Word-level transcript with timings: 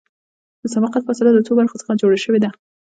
د 0.61 0.63
سبقت 0.73 1.01
فاصله 1.07 1.31
د 1.33 1.39
څو 1.47 1.53
برخو 1.59 1.79
څخه 1.81 1.99
جوړه 2.01 2.17
شوې 2.23 2.39
ده 2.43 2.49